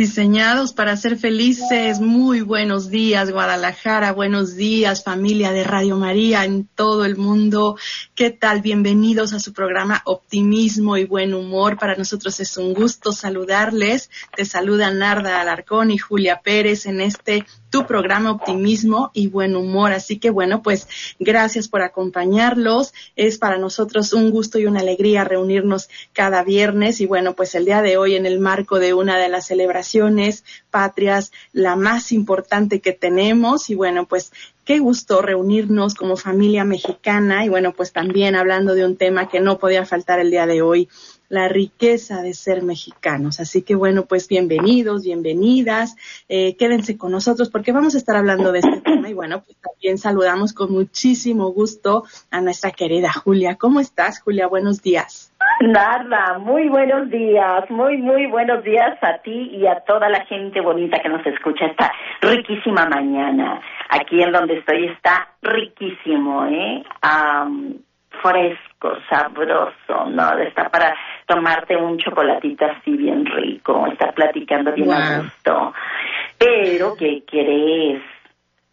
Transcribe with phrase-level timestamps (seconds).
[0.00, 2.00] Diseñados para ser felices.
[2.00, 4.12] Muy buenos días, Guadalajara.
[4.14, 7.76] Buenos días, familia de Radio María en todo el mundo.
[8.14, 8.62] ¿Qué tal?
[8.62, 11.76] Bienvenidos a su programa Optimismo y Buen Humor.
[11.76, 14.08] Para nosotros es un gusto saludarles.
[14.34, 19.92] Te saluda Narda Alarcón y Julia Pérez en este tu programa Optimismo y Buen Humor.
[19.92, 22.92] Así que bueno, pues gracias por acompañarlos.
[23.16, 27.64] Es para nosotros un gusto y una alegría reunirnos cada viernes y bueno, pues el
[27.64, 32.80] día de hoy en el marco de una de las celebraciones patrias, la más importante
[32.80, 34.32] que tenemos y bueno, pues
[34.64, 39.40] qué gusto reunirnos como familia mexicana y bueno, pues también hablando de un tema que
[39.40, 40.88] no podía faltar el día de hoy,
[41.30, 43.40] la riqueza de ser mexicanos.
[43.40, 45.96] Así que bueno, pues bienvenidos, bienvenidas,
[46.28, 49.56] eh, quédense con nosotros porque vamos a estar hablando de este tema y bueno, pues
[49.60, 53.56] también saludamos con muchísimo gusto a nuestra querida Julia.
[53.56, 54.48] ¿Cómo estás, Julia?
[54.48, 55.32] Buenos días.
[55.60, 60.60] Nada, muy buenos días, muy, muy buenos días a ti y a toda la gente
[60.60, 61.92] bonita que nos escucha esta
[62.22, 63.60] riquísima mañana.
[63.90, 66.82] Aquí en donde estoy está riquísimo, ¿eh?
[68.22, 70.38] Fresco, sabroso, ¿no?
[70.38, 70.94] Está para
[71.26, 75.72] tomarte un chocolatito así bien rico, estar platicando bien a gusto.
[76.38, 78.02] Pero, ¿qué querés?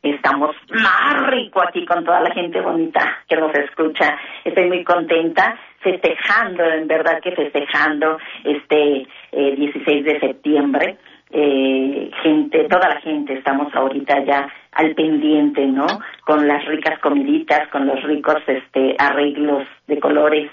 [0.01, 4.17] Estamos más rico aquí con toda la gente bonita que nos escucha.
[4.43, 10.97] Estoy muy contenta festejando, en verdad que festejando este 16 eh, de septiembre
[11.29, 15.85] eh, gente, toda la gente estamos ahorita ya al pendiente, ¿no?
[16.25, 20.51] Con las ricas comiditas, con los ricos este arreglos de colores.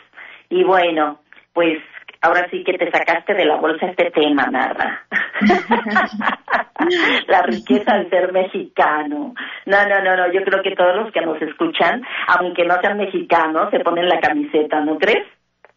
[0.51, 1.21] Y bueno,
[1.53, 1.79] pues
[2.21, 5.07] ahora sí que te sacaste de la bolsa este tema, nada.
[7.29, 9.35] la riqueza de ser mexicano.
[9.67, 12.99] No, no, no, no, yo creo que todos los que nos escuchan, aunque no sean
[12.99, 15.27] mexicanos, se ponen la camiseta, ¿no crees?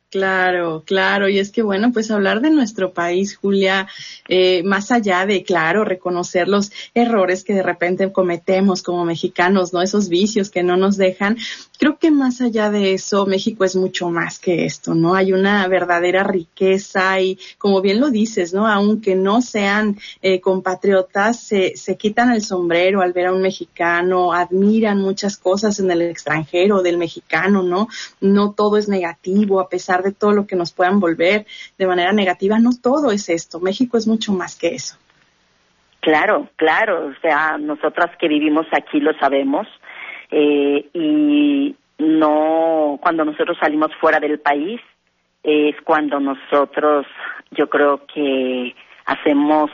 [0.10, 3.90] Claro, claro, y es que bueno, pues hablar de nuestro país, Julia,
[4.30, 9.82] eh, más allá de, claro, reconocer los errores que de repente cometemos como mexicanos, ¿no?
[9.82, 11.36] Esos vicios que no nos dejan,
[11.78, 15.14] creo que más allá de eso, México es mucho más que esto, ¿no?
[15.14, 18.66] Hay una verdadera riqueza y, como bien lo dices, ¿no?
[18.66, 24.32] Aunque no sean eh, compatriotas, se, se quitan el sombrero al ver a un mexicano,
[24.32, 27.90] admiran muchas cosas en el extranjero del mexicano, ¿no?
[28.22, 31.46] No todo es negativo, a pesar de todo lo que nos puedan volver
[31.78, 33.60] de manera negativa, no todo es esto.
[33.60, 34.98] México es mucho más que eso.
[36.00, 39.68] Claro, claro, o sea, nosotras que vivimos aquí lo sabemos.
[40.32, 44.80] Eh, y no cuando nosotros salimos fuera del país
[45.44, 47.06] es cuando nosotros
[47.52, 48.76] yo creo que
[49.06, 49.72] hacemos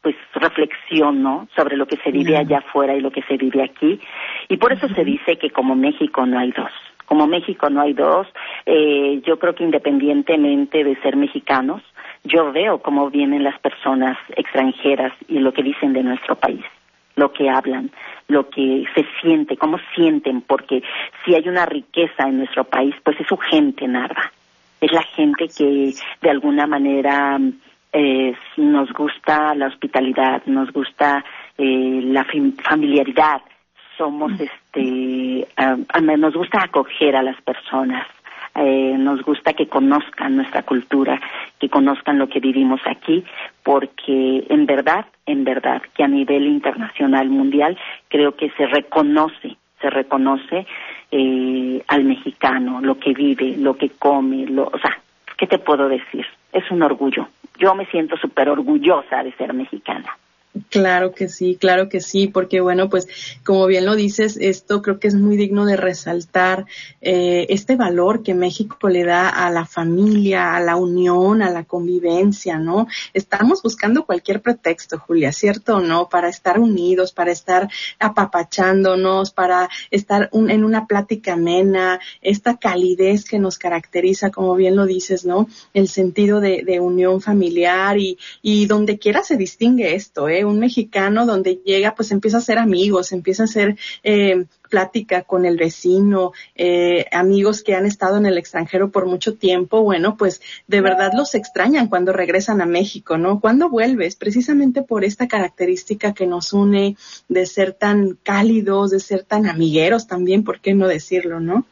[0.00, 3.62] pues reflexión no sobre lo que se vive allá afuera y lo que se vive
[3.62, 4.00] aquí.
[4.48, 6.70] Y por eso se dice que como México no hay dos.
[7.06, 8.28] Como México no hay dos.
[8.70, 11.80] Eh, yo creo que independientemente de ser mexicanos,
[12.22, 16.62] yo veo cómo vienen las personas extranjeras y lo que dicen de nuestro país,
[17.16, 17.90] lo que hablan,
[18.26, 20.82] lo que se siente, cómo sienten, porque
[21.24, 24.32] si hay una riqueza en nuestro país, pues es su gente, nada.
[24.82, 27.40] Es la gente que de alguna manera
[27.94, 31.24] eh, nos gusta la hospitalidad, nos gusta
[31.56, 32.26] eh, la
[32.68, 33.40] familiaridad,
[33.96, 35.48] somos este
[36.18, 38.06] nos gusta acoger a las personas
[38.58, 41.20] eh, nos gusta que conozcan nuestra cultura
[41.58, 43.24] que conozcan lo que vivimos aquí
[43.62, 47.78] porque en verdad en verdad que a nivel internacional mundial
[48.08, 50.66] creo que se reconoce se reconoce
[51.10, 54.98] eh, al mexicano lo que vive lo que come lo o sea
[55.36, 57.28] qué te puedo decir es un orgullo.
[57.58, 60.16] Yo me siento súper orgullosa de ser mexicana
[60.70, 63.06] Claro que sí, claro que sí, porque bueno, pues
[63.44, 66.66] como bien lo dices, esto creo que es muy digno de resaltar
[67.00, 71.64] eh, este valor que México le da a la familia, a la unión, a la
[71.64, 72.86] convivencia, ¿no?
[73.12, 76.08] Estamos buscando cualquier pretexto, Julia, ¿cierto o no?
[76.08, 77.68] Para estar unidos, para estar
[77.98, 84.86] apapachándonos, para estar en una plática amena, esta calidez que nos caracteriza, como bien lo
[84.86, 85.46] dices, ¿no?
[85.74, 90.44] El sentido de, de unión familiar y, y donde quiera se distingue esto, ¿eh?
[90.54, 95.56] Mexicano donde llega, pues empieza a ser amigos, empieza a hacer eh, plática con el
[95.56, 100.80] vecino, eh, amigos que han estado en el extranjero por mucho tiempo, bueno, pues de
[100.80, 103.40] verdad los extrañan cuando regresan a México, ¿no?
[103.40, 104.16] ¿Cuándo vuelves?
[104.16, 106.96] Precisamente por esta característica que nos une
[107.28, 111.64] de ser tan cálidos, de ser tan amigueros también, ¿por qué no decirlo, no?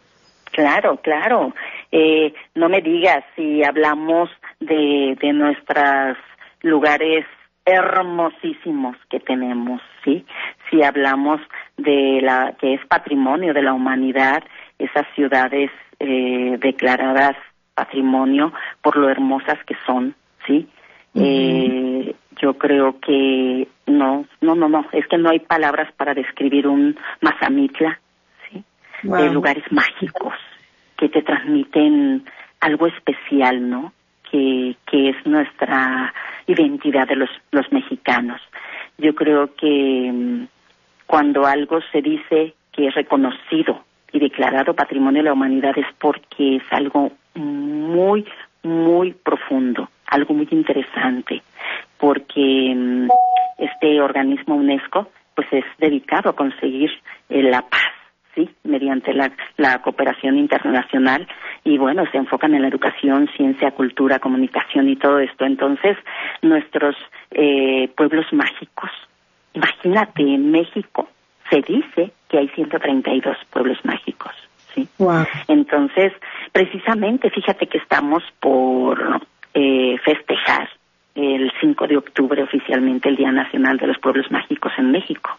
[0.52, 1.55] Claro, claro.
[1.93, 6.17] Eh, no me digas si hablamos de, de nuestros
[6.62, 7.26] lugares
[7.66, 10.24] hermosísimos que tenemos, ¿sí?
[10.70, 11.40] Si hablamos
[11.76, 14.42] de la que es patrimonio de la humanidad,
[14.78, 17.36] esas ciudades eh, declaradas
[17.74, 20.14] patrimonio por lo hermosas que son,
[20.46, 20.68] ¿sí?
[21.16, 26.66] eh, yo creo que no, no, no, no, es que no hay palabras para describir
[26.66, 27.98] un Mazamitla,
[28.48, 28.62] ¿sí?
[29.02, 30.34] De lugares mágicos
[30.98, 32.24] que te transmiten
[32.60, 33.92] algo especial, ¿no?
[34.31, 36.12] Que, que es nuestra
[36.46, 37.31] identidad de los,
[37.70, 38.40] mexicanos.
[38.99, 40.46] Yo creo que mm,
[41.06, 46.56] cuando algo se dice que es reconocido y declarado Patrimonio de la Humanidad es porque
[46.56, 48.26] es algo muy,
[48.62, 51.43] muy profundo, algo muy interesante,
[51.99, 53.08] porque mm,
[53.58, 56.90] este organismo UNESCO pues es dedicado a conseguir
[57.28, 57.95] eh, la paz
[58.37, 61.27] sí, mediante la, la, cooperación internacional
[61.65, 65.44] y bueno, se enfocan en la educación, ciencia, cultura, comunicación y todo esto.
[65.44, 65.97] Entonces,
[66.43, 66.94] nuestros
[67.33, 68.91] eh, pueblos mágicos,
[69.55, 71.09] imagínate, en México
[71.50, 74.33] se dice que hay 132 pueblos mágicos.
[74.75, 74.87] ¿sí?
[75.49, 76.12] Entonces,
[76.53, 79.21] precisamente, fíjate que estamos por
[79.55, 80.69] eh, festejar
[81.15, 85.31] el 5 de octubre oficialmente el Día Nacional de los Pueblos Mágicos en México.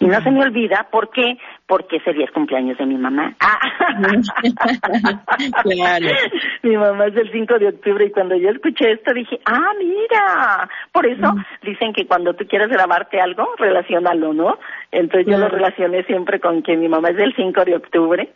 [0.00, 1.38] Y no se me olvida, ¿por qué?
[1.66, 3.34] Porque ese día es cumpleaños de mi mamá.
[3.50, 3.58] Ah.
[6.62, 10.68] Mi mamá es del 5 de octubre y cuando yo escuché esto dije, ah, mira.
[10.92, 14.58] Por eso dicen que cuando tú quieres grabarte algo, relacionalo, ¿no?
[14.90, 18.28] Entonces yo lo relacioné siempre con que mi mamá es del 5 de octubre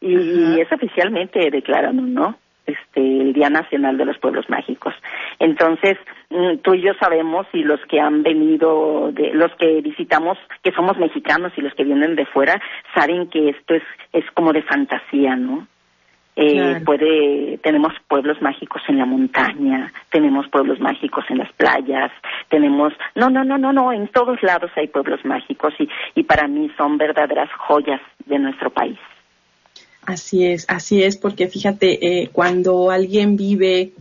[0.00, 2.36] y es oficialmente declarado, ¿no?
[2.66, 4.94] Este el Día Nacional de los Pueblos Mágicos.
[5.38, 5.96] Entonces,
[6.30, 10.72] mm, tú y yo sabemos y los que han venido, de, los que visitamos, que
[10.72, 12.60] somos mexicanos y los que vienen de fuera,
[12.94, 13.82] saben que esto es
[14.12, 15.66] es como de fantasía, ¿no?
[16.36, 22.10] Eh, puede tenemos pueblos mágicos en la montaña tenemos pueblos mágicos en las playas
[22.48, 26.48] tenemos no no no no no en todos lados hay pueblos mágicos y y para
[26.48, 28.98] mí son verdaderas joyas de nuestro país
[30.06, 33.92] Así es, así es, porque fíjate, eh, cuando alguien vive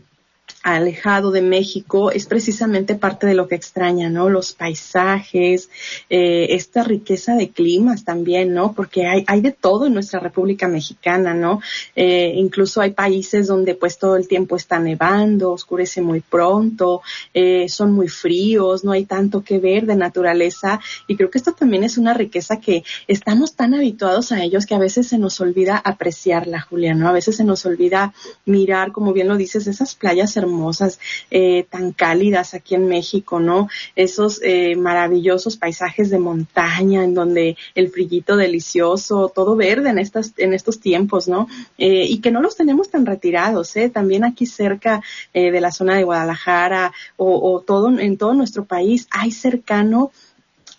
[0.64, 4.30] alejado de México es precisamente parte de lo que extraña, ¿no?
[4.30, 5.70] Los paisajes,
[6.10, 8.72] eh, esta riqueza de climas también, ¿no?
[8.72, 11.60] Porque hay, de todo en nuestra República Mexicana, ¿no?
[11.98, 17.02] Eh, incluso hay países donde pues todo el tiempo está nevando, oscurece muy pronto,
[17.34, 21.52] eh, son muy fríos, no hay tanto que ver de naturaleza y creo que esto
[21.52, 25.42] también es una riqueza que estamos tan habituados a ellos que a veces se nos
[25.42, 27.10] olvida apreciarla, Julia, ¿no?
[27.10, 28.14] A veces se nos olvida
[28.46, 31.00] mirar, como bien lo dices, esas playas hermosas hermosas,
[31.32, 33.68] eh, tan cálidas aquí en México, ¿no?
[33.96, 40.34] Esos eh, maravillosos paisajes de montaña en donde el frillito delicioso, todo verde en estas,
[40.38, 41.48] en estos tiempos, ¿no?
[41.78, 43.90] Eh, y que no los tenemos tan retirados, ¿eh?
[43.90, 45.02] También aquí cerca
[45.34, 50.12] de la zona de Guadalajara o, o todo, en todo nuestro país hay cercano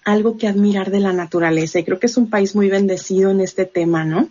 [0.05, 3.41] algo que admirar de la naturaleza y creo que es un país muy bendecido en
[3.41, 4.29] este tema, ¿no?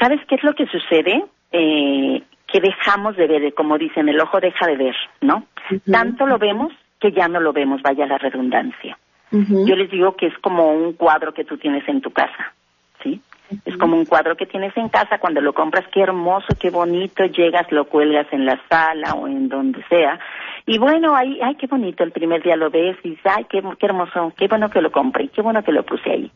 [0.00, 1.24] ¿Sabes qué es lo que sucede?
[1.52, 2.22] Eh,
[2.54, 5.44] que dejamos de ver, como dicen, el ojo deja de ver, ¿no?
[5.90, 8.96] Tanto lo vemos que ya no lo vemos, vaya la redundancia.
[9.32, 12.54] Yo les digo que es como un cuadro que tú tienes en tu casa.
[13.64, 17.24] Es como un cuadro que tienes en casa, cuando lo compras, qué hermoso, qué bonito,
[17.26, 20.18] llegas, lo cuelgas en la sala o en donde sea,
[20.66, 23.62] y bueno, ahí, ay, qué bonito, el primer día lo ves y dices, ay, qué,
[23.78, 26.32] qué hermoso, qué bueno que lo compré, qué bueno que lo puse ahí.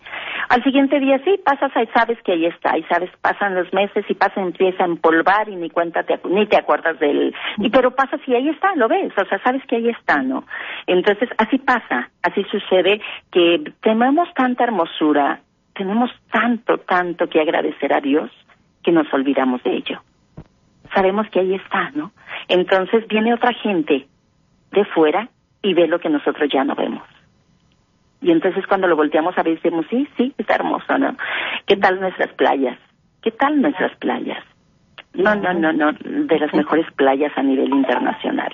[0.51, 4.05] Al siguiente día sí, pasas ahí, sabes que ahí está, y sabes, pasan los meses
[4.07, 7.95] y pasa, empieza a empolvar y ni cuenta, te, ni te acuerdas del, y pero
[7.95, 10.45] pasa y ahí está, lo ves, o sea, sabes que ahí está, ¿no?
[10.87, 13.01] Entonces, así pasa, así sucede
[13.33, 15.41] que tenemos tanta hermosura,
[15.79, 18.31] tenemos tanto, tanto que agradecer a Dios
[18.83, 20.03] que nos olvidamos de ello.
[20.93, 22.11] Sabemos que ahí está, ¿no?
[22.49, 24.09] Entonces viene otra gente
[24.73, 25.29] de fuera
[25.63, 27.05] y ve lo que nosotros ya no vemos.
[28.21, 31.17] Y entonces cuando lo volteamos a ver decimos, sí, sí, está hermoso, ¿no?
[31.67, 32.77] ¿Qué tal nuestras playas?
[33.23, 34.43] ¿Qué tal nuestras playas?
[35.15, 38.53] No, no, no, no, de las mejores playas a nivel internacional.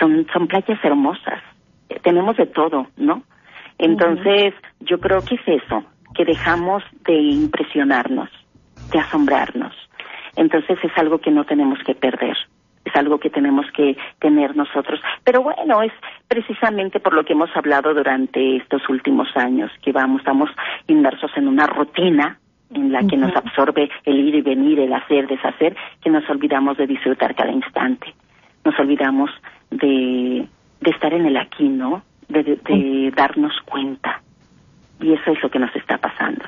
[0.00, 1.42] Son, son playas hermosas.
[2.02, 3.22] Tenemos de todo, ¿no?
[3.78, 5.84] Entonces, yo creo que es eso,
[6.16, 8.30] que dejamos de impresionarnos,
[8.92, 9.74] de asombrarnos.
[10.36, 12.36] Entonces es algo que no tenemos que perder
[12.86, 15.00] es algo que tenemos que tener nosotros.
[15.24, 15.92] Pero bueno, es
[16.28, 20.50] precisamente por lo que hemos hablado durante estos últimos años, que vamos, estamos
[20.86, 22.38] inmersos en una rutina
[22.72, 26.76] en la que nos absorbe el ir y venir, el hacer, deshacer, que nos olvidamos
[26.76, 28.14] de disfrutar cada instante.
[28.64, 29.30] Nos olvidamos
[29.70, 30.46] de,
[30.80, 32.02] de estar en el aquí, ¿no?
[32.28, 34.22] De, de darnos cuenta.
[35.00, 36.44] Y eso es lo que nos está pasando.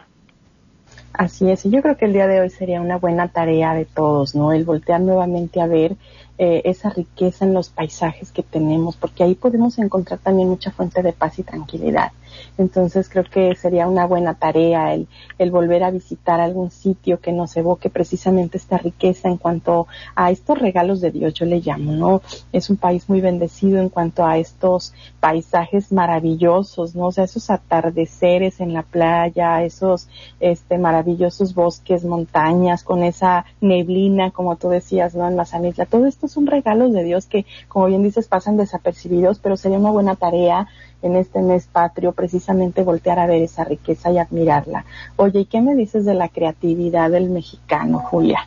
[1.12, 3.85] Así es, y yo creo que el día de hoy sería una buena tarea de
[3.85, 4.52] todos, ¿no?
[4.52, 5.97] El voltear nuevamente a ver
[6.38, 11.02] eh, esa riqueza en los paisajes que tenemos, porque ahí podemos encontrar también mucha fuente
[11.02, 12.12] de paz y tranquilidad.
[12.57, 17.33] Entonces creo que sería una buena tarea el, el volver a visitar algún sitio que
[17.33, 21.92] nos evoque precisamente esta riqueza en cuanto a estos regalos de Dios, yo le llamo,
[21.92, 22.23] ¿no?
[22.52, 27.07] Es un país muy bendecido en cuanto a estos paisajes maravillosos, ¿no?
[27.07, 30.09] O sea, esos atardeceres en la playa, esos
[30.40, 35.28] este, maravillosos bosques, montañas, con esa neblina, como tú decías, ¿no?
[35.28, 35.87] En Mazamitla.
[35.87, 39.90] Todo esto son regalos de Dios que, como bien dices, pasan desapercibidos, pero sería una
[39.90, 40.68] buena tarea
[41.02, 44.85] en este mes patrio precisamente voltear a ver esa riqueza y admirarla.
[45.16, 48.40] Oye, ¿y qué me dices de la creatividad del mexicano, Julia?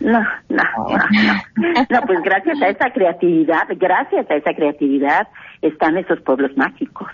[0.00, 1.34] No, no, no,
[1.88, 2.00] no.
[2.06, 5.28] pues gracias a esa creatividad, gracias a esa creatividad
[5.62, 7.06] están esos pueblos mágicos.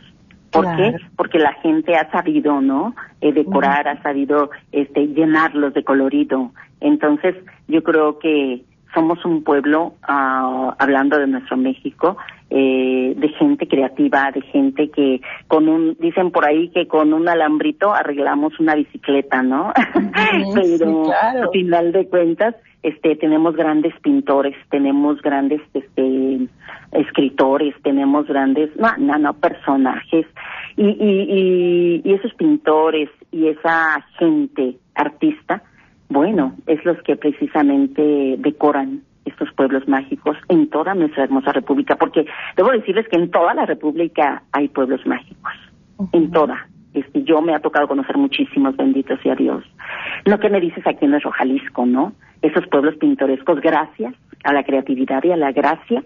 [0.50, 0.94] ¿Por qué?
[1.16, 2.94] Porque la gente ha sabido, ¿no?
[3.20, 6.52] Eh, decorar, ha sabido este, llenarlos de colorido.
[6.80, 7.34] Entonces,
[7.68, 8.62] yo creo que
[8.94, 12.16] somos un pueblo, ah, hablando de nuestro México,
[12.50, 17.28] eh, de gente creativa, de gente que con un, dicen por ahí que con un
[17.28, 19.72] alambrito arreglamos una bicicleta, ¿no?
[20.54, 26.46] Pero al final de cuentas, este, tenemos grandes pintores, tenemos grandes, este,
[26.92, 30.26] escritores, tenemos grandes, no, no, no, personajes.
[30.76, 35.62] Y, y, y esos pintores y esa gente artista,
[36.10, 42.26] bueno, es los que precisamente decoran estos pueblos mágicos en toda nuestra hermosa república, porque
[42.56, 45.52] debo decirles que en toda la república hay pueblos mágicos,
[46.12, 46.68] en toda.
[46.92, 49.64] Este, yo me ha tocado conocer muchísimos, benditos y a Dios.
[50.24, 52.12] Lo que me dices aquí en nuestro Jalisco, ¿no?
[52.42, 54.14] Esos pueblos pintorescos, gracias
[54.44, 56.04] a la creatividad y a la gracia,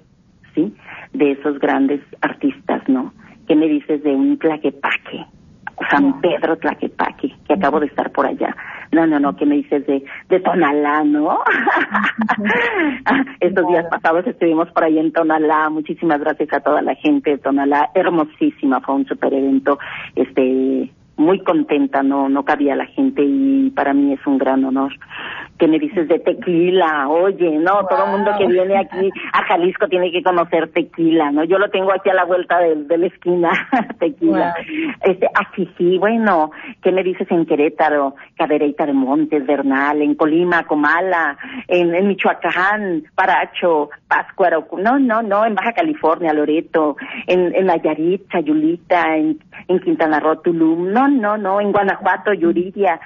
[0.54, 0.72] ¿sí?
[1.12, 3.12] De esos grandes artistas, ¿no?
[3.46, 5.26] ¿Qué me dices de un Tlaquepaque?
[5.90, 8.54] San Pedro Tlaquepaque, que acabo de estar por allá.
[8.92, 11.38] No, no, no, ¿qué me dices de, de Tonalá, no?
[13.40, 15.68] Estos días pasados estuvimos por ahí en Tonalá.
[15.70, 17.90] Muchísimas gracias a toda la gente de Tonalá.
[17.94, 19.78] Hermosísima, fue un super evento.
[20.14, 24.92] Este, muy contenta, no, no cabía la gente y para mí es un gran honor.
[25.58, 27.08] ¿Qué me dices de tequila?
[27.08, 31.42] Oye, no, todo el mundo que viene aquí a Jalisco tiene que conocer tequila, ¿no?
[31.44, 33.50] Yo lo tengo aquí a la vuelta de, de la esquina,
[33.98, 34.54] tequila.
[35.02, 38.14] Este, así sí, bueno, ¿qué me dices en Querétaro?
[38.36, 41.36] Cadereyta de Montes, Bernal, en Colima, Comala,
[41.66, 46.96] en, en Michoacán, Paracho, Páscuaro, no, no, no, en Baja California, Loreto,
[47.26, 53.00] en, en Nayarit, Sayulita, en, en Quintana Roo, Tulum, no, no, no, en Guanajuato, Yuridia,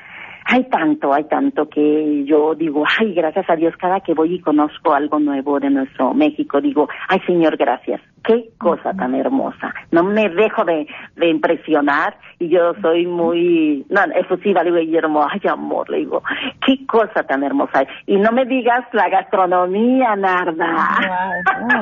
[0.52, 4.40] hay tanto, hay tanto que yo digo, ay, gracias a Dios, cada que voy y
[4.40, 8.02] conozco algo nuevo de nuestro México, digo, ay, Señor, gracias.
[8.22, 9.74] Qué cosa tan hermosa.
[9.90, 15.40] No me dejo de, de impresionar y yo soy muy, no, efusiva, digo, Guillermo, ay,
[15.48, 16.22] amor, le digo,
[16.66, 17.84] qué cosa tan hermosa.
[18.06, 21.00] Y no me digas la gastronomía, Narda.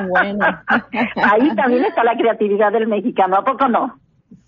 [0.07, 0.45] Bueno.
[1.31, 4.00] Ahí también está la creatividad del mexicano, ¿a poco no?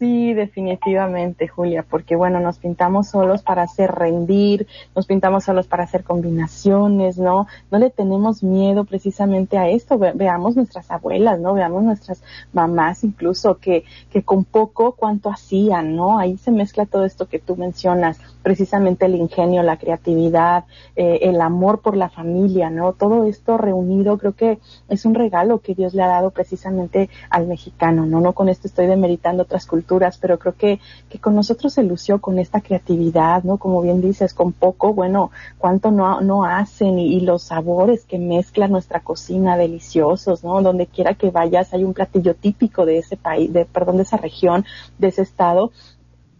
[0.04, 5.86] Sí, definitivamente, Julia, porque bueno, nos pintamos solos para hacer rendir, nos pintamos solos para
[5.86, 7.48] hacer combinaciones, ¿no?
[7.72, 9.98] No le tenemos miedo precisamente a esto.
[9.98, 11.54] veamos nuestras abuelas, ¿no?
[11.54, 16.20] Veamos nuestras mamás incluso que, que con poco cuánto hacían, ¿no?
[16.20, 20.66] Ahí se mezcla todo esto que tú mencionas, precisamente el ingenio, la creatividad,
[20.98, 22.92] eh, el amor por la familia, ¿no?
[22.92, 27.48] Todo esto reunido creo que es un regalo que Dios le ha dado precisamente al
[27.48, 28.20] mexicano, ¿no?
[28.20, 32.20] No con esto estoy demeritando otras culturas, pero creo que, que con nosotros se lució
[32.20, 33.58] con esta creatividad, ¿no?
[33.58, 38.68] Como bien dices, con poco, bueno, cuánto no, no hacen y, los sabores que mezcla
[38.68, 40.62] nuestra cocina deliciosos, ¿no?
[40.62, 44.18] Donde quiera que vayas hay un platillo típico de ese país, de, perdón, de esa
[44.18, 44.66] región,
[44.98, 45.72] de ese estado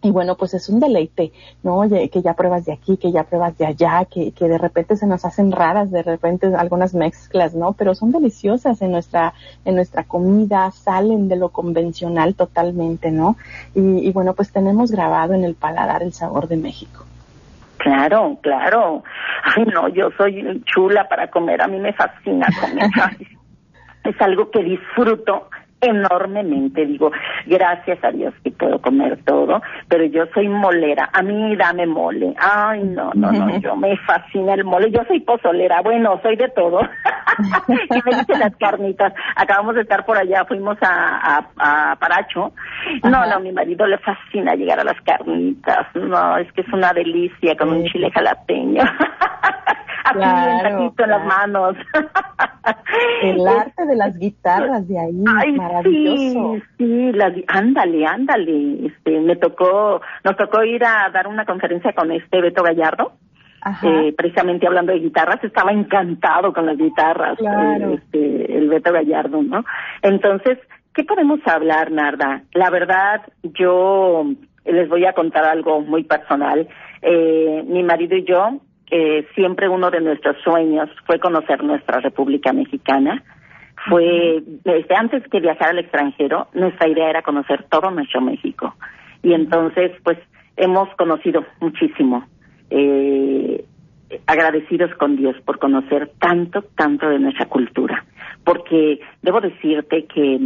[0.04, 1.32] y bueno, pues es un deleite,
[1.62, 1.80] ¿no?
[1.88, 5.06] Que ya pruebas de aquí, que ya pruebas de allá, que, que de repente se
[5.06, 7.72] nos hacen raras, de repente algunas mezclas, ¿no?
[7.72, 9.32] Pero son deliciosas en nuestra,
[9.64, 13.36] en nuestra comida, salen de lo convencional totalmente, ¿no?
[13.74, 17.06] Y, y bueno, pues tenemos grabado en el paladar el sabor de México.
[17.78, 19.02] Claro, claro.
[19.56, 22.90] Ay, no, yo soy chula para comer, a mí me fascina comer.
[24.04, 25.48] es algo que disfruto
[25.84, 26.86] enormemente.
[26.86, 27.10] Digo,
[27.46, 31.10] gracias a Dios que puedo comer todo, pero yo soy molera.
[31.12, 32.34] A mí dame mole.
[32.38, 34.90] Ay, no, no, no, yo me fascina el mole.
[34.90, 35.80] Yo soy pozolera.
[35.82, 36.80] Bueno, soy de todo.
[37.68, 39.12] y me dicen las carnitas.
[39.36, 42.52] Acabamos de estar por allá, fuimos a, a, Paracho.
[43.02, 45.86] No, no, mi marido le fascina llegar a las carnitas.
[45.94, 48.82] No, es que es una delicia con un chile jalapeño.
[50.04, 51.76] Así claro, en las manos.
[53.22, 56.56] el arte de las guitarras de ahí, maravilloso.
[56.76, 58.86] Sí, sí, ándale, ándale.
[58.86, 63.12] Este, me tocó, nos tocó ir a dar una conferencia con este Beto Gallardo.
[63.82, 69.42] Eh, precisamente hablando de guitarras, estaba encantado con las guitarras, eh, este, el Beto Gallardo,
[69.42, 69.64] ¿no?
[70.02, 70.58] Entonces,
[70.92, 72.42] ¿qué podemos hablar, Narda?
[72.52, 74.26] La verdad, yo
[74.66, 76.68] les voy a contar algo muy personal.
[77.00, 78.60] Eh, mi marido y yo
[79.34, 83.22] siempre uno de nuestros sueños fue conocer nuestra República Mexicana.
[83.88, 88.74] Fue, desde antes que viajar al extranjero, nuestra idea era conocer todo nuestro México.
[89.22, 90.18] Y entonces, pues,
[90.56, 92.26] hemos conocido muchísimo.
[92.70, 93.64] Eh,
[94.26, 98.04] agradecidos con Dios por conocer tanto, tanto de nuestra cultura.
[98.44, 100.38] Porque debo decirte que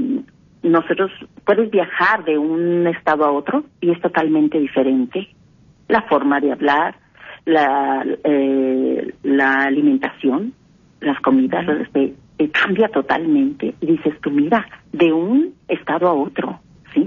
[0.63, 1.11] nosotros
[1.45, 5.29] puedes viajar de un estado a otro y es totalmente diferente.
[5.89, 6.97] La forma de hablar,
[7.49, 10.53] la, eh, la alimentación,
[11.01, 13.75] las comidas, este, eh, cambia totalmente.
[13.81, 16.61] Y dices tú, mira, de un estado a otro,
[16.93, 17.07] ¿sí?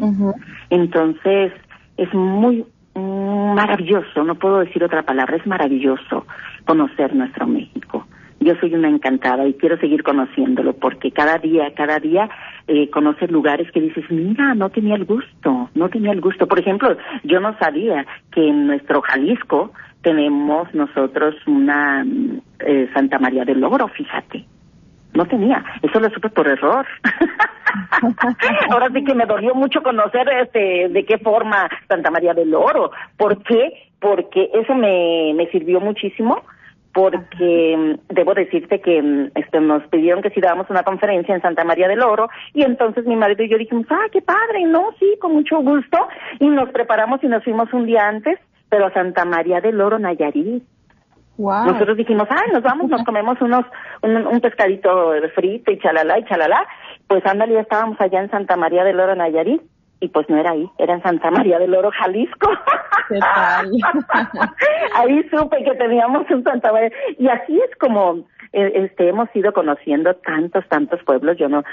[0.72, 1.54] Entonces,
[1.96, 6.26] es muy maravilloso, no puedo decir otra palabra, es maravilloso
[6.66, 8.08] conocer nuestro México.
[8.40, 12.28] Yo soy una encantada y quiero seguir conociéndolo porque cada día, cada día
[12.68, 16.48] eh, conoces lugares que dices, mira, no tenía el gusto, no tenía el gusto.
[16.48, 19.72] Por ejemplo, yo no sabía que en nuestro Jalisco
[20.02, 22.06] tenemos nosotros una
[22.60, 24.46] eh, Santa María del Logro, fíjate.
[25.14, 26.86] No tenía, eso lo supe por error.
[28.72, 32.92] Ahora sí que me dolió mucho conocer este de qué forma Santa María del Oro.
[33.18, 33.90] ¿Por qué?
[34.00, 36.42] Porque eso me, me sirvió muchísimo
[36.94, 41.42] porque mm, debo decirte que mm, este, nos pidieron que si dábamos una conferencia en
[41.42, 44.92] Santa María del Oro y entonces mi marido y yo dijimos, ah, qué padre, no,
[45.00, 45.98] sí, con mucho gusto
[46.40, 48.40] y nos preparamos y nos fuimos un día antes
[48.72, 50.64] pero a Santa María del Oro, Nayarit.
[51.38, 53.66] Nosotros dijimos, ay, nos vamos, nos comemos unos,
[54.02, 56.66] un, pescadito frito y chalala y chalala.
[57.08, 59.62] Pues ándale, ya estábamos allá en Santa María del Oro, Nayarit.
[60.00, 62.50] Y pues no era ahí, era en Santa María del Oro, Jalisco.
[63.10, 63.70] ¿Qué tal?
[64.96, 66.92] ahí supe que teníamos un Santa María.
[67.20, 71.38] Y así es como eh, este hemos ido conociendo tantos, tantos pueblos.
[71.38, 71.64] Yo no,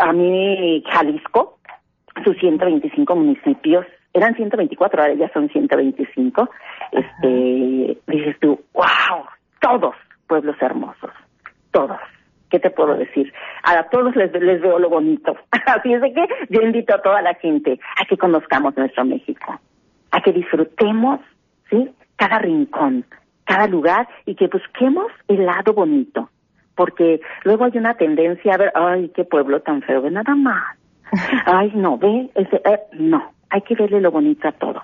[0.00, 1.58] a mí Jalisco,
[2.24, 6.50] sus 125 municipios, eran 124, ahora ya son 125,
[6.92, 9.24] este, dices tú, wow,
[9.60, 9.94] todos
[10.26, 11.10] pueblos hermosos,
[11.70, 11.98] todos.
[12.50, 13.32] ¿Qué te puedo decir?
[13.62, 15.36] A todos les, les veo lo bonito.
[15.66, 19.60] Así es de que yo invito a toda la gente a que conozcamos nuestro México,
[20.10, 21.20] a que disfrutemos,
[21.68, 21.90] ¿sí?
[22.16, 23.04] Cada rincón,
[23.44, 26.28] cada lugar y que busquemos el lado bonito.
[26.74, 30.76] Porque luego hay una tendencia a ver, ay, qué pueblo tan feo, ve nada más.
[31.44, 34.82] Ay, no, ve, ese, eh, no hay que verle lo bonito a todo.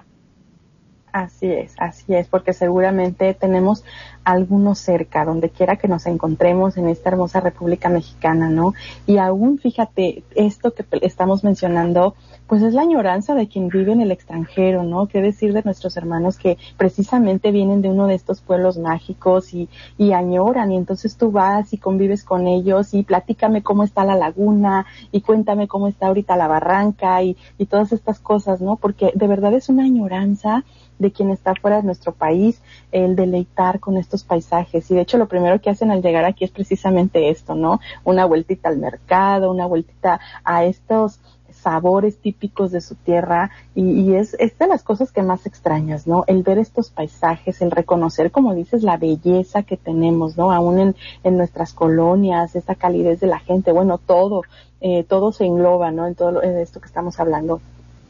[1.13, 3.85] Así es, así es, porque seguramente tenemos
[4.27, 8.75] algunos cerca, donde quiera que nos encontremos en esta hermosa República Mexicana, ¿no?
[9.07, 12.17] Y aún, fíjate, esto que estamos mencionando,
[12.49, 15.07] pues es la añoranza de quien vive en el extranjero, ¿no?
[15.07, 19.69] ¿Qué decir de nuestros hermanos que precisamente vienen de uno de estos pueblos mágicos y,
[19.97, 24.17] y añoran y entonces tú vas y convives con ellos y platícame cómo está la
[24.17, 28.75] laguna y cuéntame cómo está ahorita la barranca y, y todas estas cosas, ¿no?
[28.75, 30.65] Porque de verdad es una añoranza
[30.99, 32.63] de quien está fuera de nuestro país,
[32.93, 34.91] el deleitar con estos paisajes.
[34.91, 37.81] Y de hecho lo primero que hacen al llegar aquí es precisamente esto, ¿no?
[38.05, 41.21] Una vueltita al mercado, una vueltita a estos
[41.67, 46.23] sabores típicos de su tierra y, es, es, de las cosas que más extrañas, ¿no?
[46.29, 50.53] El ver estos paisajes, el reconocer, como dices, la belleza que tenemos, ¿no?
[50.53, 54.43] Aún en, en nuestras colonias, esa calidez de la gente, bueno, todo,
[54.81, 56.07] eh, todo se engloba, ¿no?
[56.07, 57.61] En todo esto que estamos hablando.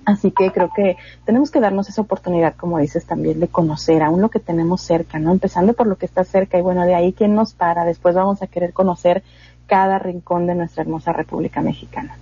[0.06, 4.22] Así que creo que tenemos que darnos esa oportunidad, como dices también, de conocer aún
[4.22, 5.32] lo que tenemos cerca, ¿no?
[5.32, 8.40] Empezando por lo que está cerca y bueno, de ahí quién nos para, después vamos
[8.40, 9.24] a querer conocer
[9.66, 12.16] cada rincón de nuestra hermosa República Mexicana.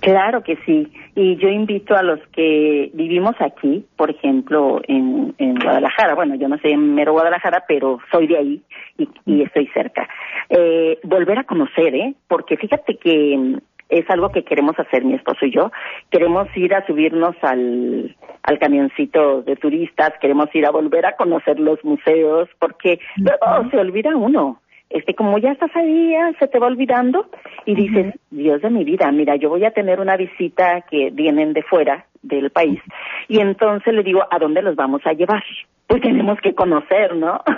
[0.00, 0.90] Claro que sí.
[1.14, 6.14] Y yo invito a los que vivimos aquí, por ejemplo, en, Guadalajara.
[6.14, 8.62] Bueno, yo no soy en mero Guadalajara, pero soy de ahí
[8.96, 10.08] y, y estoy cerca.
[10.48, 12.14] Eh, volver a conocer, ¿eh?
[12.28, 13.58] Porque fíjate que
[13.90, 15.70] es algo que queremos hacer mi esposo y yo.
[16.10, 21.58] Queremos ir a subirnos al, al camioncito de turistas, queremos ir a volver a conocer
[21.60, 26.66] los museos, porque luego se olvida uno este, como ya estás ahí, se te va
[26.66, 27.26] olvidando
[27.64, 31.52] y dices, Dios de mi vida, mira, yo voy a tener una visita que vienen
[31.52, 32.80] de fuera del país
[33.28, 35.42] y entonces le digo, ¿a dónde los vamos a llevar?
[35.86, 37.40] Pues tenemos que conocer, ¿no?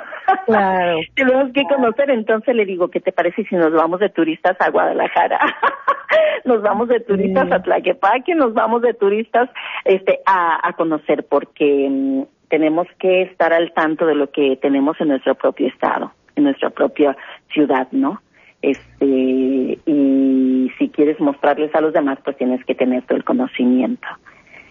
[0.47, 0.99] Claro.
[1.15, 4.71] tenemos que conocer, entonces le digo, ¿qué te parece si nos vamos de turistas a
[4.71, 5.39] Guadalajara?
[6.45, 9.51] nos vamos de turistas a Tlaquepaque, nos vamos de turistas
[9.85, 14.99] este a, a conocer porque mm, tenemos que estar al tanto de lo que tenemos
[15.01, 17.17] en nuestro propio estado en nuestra propia
[17.53, 18.21] ciudad, ¿no?
[18.61, 24.07] Este, y si quieres mostrarles a los demás, pues tienes que tener todo el conocimiento.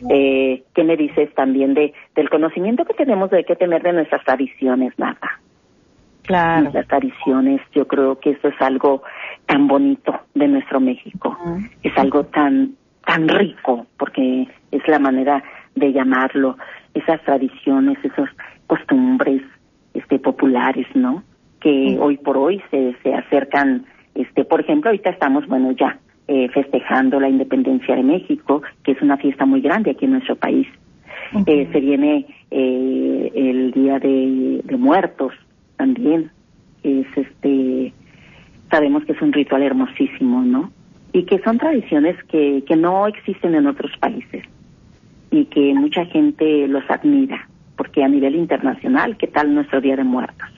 [0.09, 4.23] Eh, ¿Qué me dices también de del conocimiento que tenemos de que tener de nuestras
[4.23, 5.39] tradiciones, nada?
[6.23, 6.61] Claro.
[6.61, 9.03] Nuestras tradiciones, yo creo que eso es algo
[9.45, 11.37] tan bonito de nuestro México.
[11.83, 15.43] Es algo tan tan rico, porque es la manera
[15.75, 16.57] de llamarlo,
[16.93, 18.29] esas tradiciones, esas
[18.67, 19.41] costumbres
[19.93, 21.23] este populares, ¿no?
[21.61, 26.49] Que hoy por hoy se, se acercan, este, por ejemplo, ahorita estamos, bueno, ya eh,
[26.49, 30.67] festejando la independencia de México, que es una fiesta muy grande aquí en nuestro país.
[31.45, 35.33] eh, se viene eh, el Día de, de Muertos
[35.77, 36.31] también.
[36.83, 37.93] Es este,
[38.69, 40.71] sabemos que es un ritual hermosísimo, ¿no?
[41.13, 44.43] Y que son tradiciones que, que no existen en otros países
[45.29, 50.03] y que mucha gente los admira, porque a nivel internacional, ¿qué tal nuestro Día de
[50.03, 50.49] Muertos?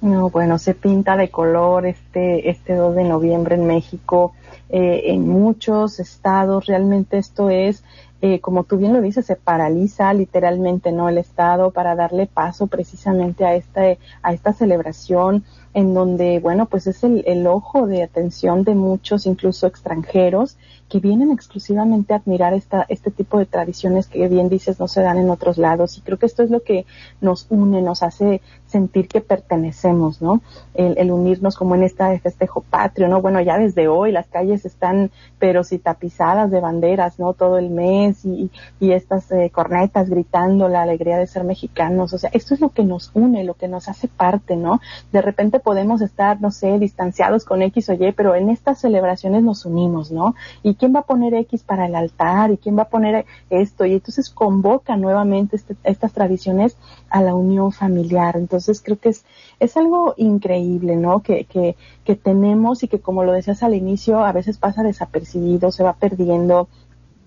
[0.00, 4.32] No, bueno, se pinta de color este, este 2 de noviembre en México,
[4.68, 7.82] eh, en muchos estados, realmente esto es,
[8.20, 11.08] eh, como tú bien lo dices, se paraliza literalmente, ¿no?
[11.08, 13.82] El estado para darle paso precisamente a esta,
[14.22, 19.26] a esta celebración en donde, bueno, pues es el, el ojo de atención de muchos,
[19.26, 20.58] incluso extranjeros,
[20.88, 25.02] que vienen exclusivamente a admirar esta, este tipo de tradiciones que bien dices no se
[25.02, 25.98] dan en otros lados.
[25.98, 26.86] Y creo que esto es lo que
[27.20, 30.40] nos une, nos hace sentir que pertenecemos, ¿no?
[30.74, 33.22] El, unirnos como en esta de festejo patrio, ¿no?
[33.22, 37.32] Bueno, ya desde hoy las calles están, pero si tapizadas de banderas, ¿no?
[37.32, 42.12] Todo el mes y, y estas eh, cornetas gritando la alegría de ser mexicanos.
[42.12, 44.80] O sea, esto es lo que nos une, lo que nos hace parte, ¿no?
[45.12, 49.42] De repente podemos estar, no sé, distanciados con X o Y, pero en estas celebraciones
[49.42, 50.34] nos unimos, ¿no?
[50.62, 53.84] Y quién va a poner X para el altar y quién va a poner esto.
[53.84, 56.76] Y entonces convoca nuevamente este, estas tradiciones
[57.10, 58.36] a la unión familiar.
[58.36, 59.24] Entonces creo que es,
[59.60, 61.20] es algo increíble, ¿no?
[61.20, 65.70] Que, que, que tenemos y que como lo decías al inicio, a veces pasa desapercibido,
[65.72, 66.68] se va perdiendo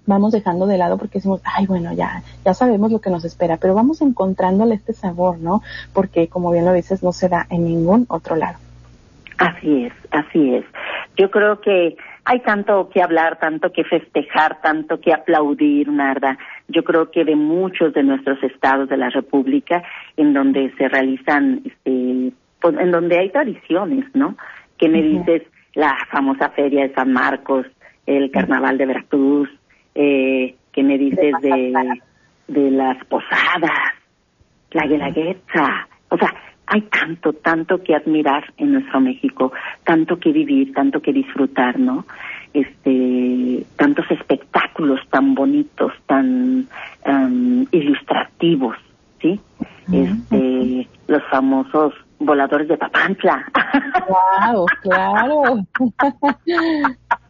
[0.06, 3.58] vamos dejando de lado porque decimos, ay, bueno, ya, ya sabemos lo que nos espera,
[3.58, 5.62] pero vamos encontrándole este sabor, ¿no?
[5.94, 8.58] Porque, como bien lo dices, no se da en ningún otro lado.
[9.38, 10.66] Así es, así es.
[11.18, 16.38] Yo creo que hay tanto que hablar, tanto que festejar, tanto que aplaudir, Narda.
[16.68, 19.84] Yo creo que de muchos de nuestros estados de la República,
[20.18, 22.32] en donde se realizan, este,
[22.62, 24.38] pues, en donde hay tradiciones, ¿no?
[24.78, 27.66] Que me dices la famosa feria de San Marcos,
[28.06, 29.50] el carnaval de Veracruz,
[29.96, 31.74] eh, que me dices de,
[32.48, 33.94] de las posadas,
[34.72, 36.34] la guelaguetza, o sea,
[36.72, 39.52] hay tanto, tanto que admirar en nuestro México,
[39.84, 42.06] tanto que vivir, tanto que disfrutar, ¿no?
[42.54, 46.70] Este, tantos espectáculos tan bonitos, tan
[47.06, 48.78] um, ilustrativos,
[49.22, 49.38] ¿sí?
[49.92, 53.46] Este, los famosos voladores de Papantla.
[54.08, 55.44] Wow, claro.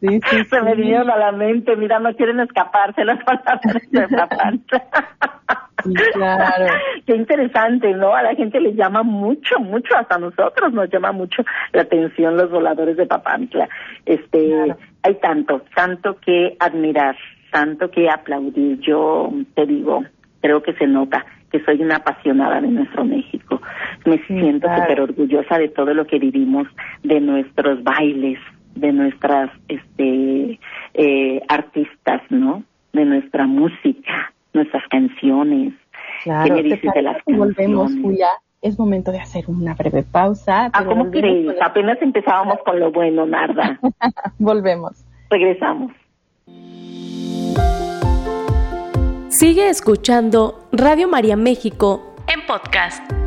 [0.01, 4.07] sí, sí, Se me vinieron a la mente, mira, no quieren escaparse los voladores de
[4.07, 4.85] Papantla.
[6.13, 6.73] Claro.
[7.05, 8.13] Qué interesante, ¿no?
[8.15, 12.37] A la gente le llama mucho, mucho, hasta a nosotros nos llama mucho la atención
[12.37, 13.67] los voladores de Papantla.
[14.05, 17.15] Este, hay tanto, tanto que admirar,
[17.51, 18.79] tanto que aplaudir.
[18.79, 20.03] Yo te digo,
[20.41, 23.61] creo que se nota que soy una apasionada de nuestro México.
[24.05, 26.67] Me siento súper orgullosa de todo lo que vivimos,
[27.03, 28.39] de nuestros bailes,
[28.75, 30.59] de nuestras este
[30.93, 32.63] eh, artistas, ¿no?
[32.93, 35.73] De nuestra música, nuestras canciones.
[36.23, 38.29] Claro, ¿Qué me dices de las Volvemos, Julia.
[38.61, 40.69] Es momento de hacer una breve pausa.
[40.73, 41.55] Ah, ¿cómo crees?
[41.61, 43.79] Apenas empezábamos con lo bueno, Narda.
[44.37, 45.03] volvemos.
[45.29, 45.91] Regresamos.
[49.29, 53.20] Sigue escuchando Radio María México en podcast.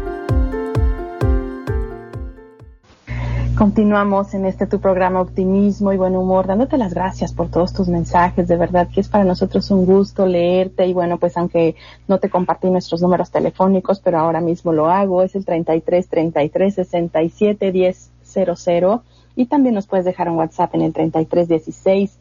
[3.57, 7.87] Continuamos en este tu programa Optimismo y Buen Humor, dándote las gracias por todos tus
[7.87, 8.49] mensajes.
[8.49, 11.77] De verdad que es para nosotros un gusto leerte y bueno, pues aunque
[12.09, 16.75] no te compartí nuestros números telefónicos, pero ahora mismo lo hago, es el 33 33
[16.75, 19.03] 67 10 00
[19.37, 22.19] y también nos puedes dejar un WhatsApp en el 33 16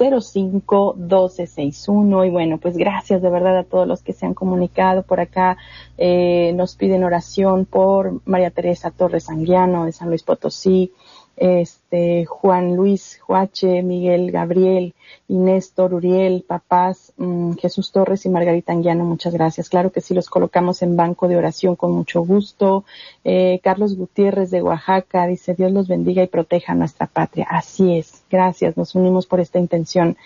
[0.00, 5.02] 05 1261 y bueno pues gracias de verdad a todos los que se han comunicado
[5.02, 5.58] por acá.
[5.98, 10.92] Eh, nos piden oración por María Teresa Torres Anguiano de San Luis Potosí
[11.40, 14.92] este, Juan Luis Juache, Miguel Gabriel,
[15.26, 19.70] Inés Uriel, papás, mm, Jesús Torres y Margarita Anguiano, muchas gracias.
[19.70, 22.84] Claro que sí, los colocamos en banco de oración con mucho gusto.
[23.24, 27.46] Eh, Carlos Gutiérrez de Oaxaca dice, Dios los bendiga y proteja a nuestra patria.
[27.48, 30.18] Así es, gracias, nos unimos por esta intención.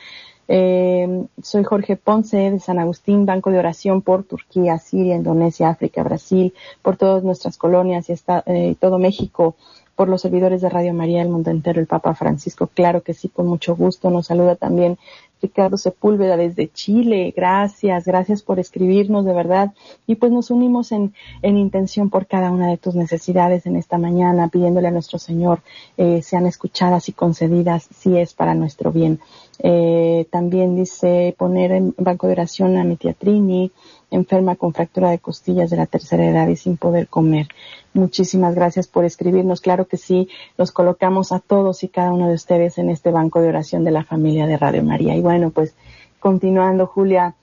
[0.48, 6.02] Eh, soy Jorge Ponce de San Agustín, Banco de Oración por Turquía, Siria, Indonesia, África,
[6.02, 8.14] Brasil, por todas nuestras colonias y
[8.46, 9.54] eh, todo México
[9.96, 12.68] por los servidores de Radio María del mundo entero, el Papa Francisco.
[12.72, 14.10] Claro que sí, con mucho gusto.
[14.10, 14.98] Nos saluda también
[15.44, 17.32] Ricardo Sepúlveda desde Chile.
[17.36, 19.74] Gracias, gracias por escribirnos de verdad.
[20.06, 23.98] Y pues nos unimos en, en intención por cada una de tus necesidades en esta
[23.98, 25.60] mañana, pidiéndole a nuestro Señor
[25.96, 29.20] eh, sean escuchadas y concedidas si es para nuestro bien.
[29.58, 33.70] Eh, también dice poner en banco de oración a mi tía Trini,
[34.10, 37.48] enferma con fractura de costillas de la tercera edad y sin poder comer.
[37.94, 39.60] Muchísimas gracias por escribirnos.
[39.60, 40.28] Claro que sí,
[40.58, 43.92] los colocamos a todos y cada uno de ustedes en este banco de oración de
[43.92, 45.14] la familia de Radio María.
[45.14, 45.76] Y bueno, pues
[46.18, 47.36] continuando, Julia,